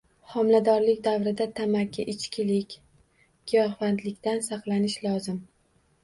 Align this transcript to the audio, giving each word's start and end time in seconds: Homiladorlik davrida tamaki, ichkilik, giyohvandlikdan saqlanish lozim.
Homiladorlik 0.29 1.01
davrida 1.07 1.45
tamaki, 1.59 2.05
ichkilik, 2.13 2.73
giyohvandlikdan 3.51 4.41
saqlanish 4.47 4.97
lozim. 5.05 5.37